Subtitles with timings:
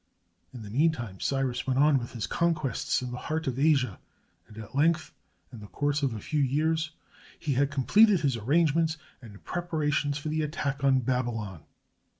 [0.51, 3.99] In the mean time, Cyrus went on with his conquests in the heart of Asia,
[4.47, 5.13] and at length,
[5.53, 6.89] in the course of a few years,
[7.37, 11.65] he had completed his arrangements and prepara tions for the attack on Babylon.